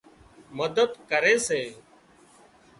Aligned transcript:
مدد 0.57 0.91
ڪري 1.09 1.35
سي 1.47 1.61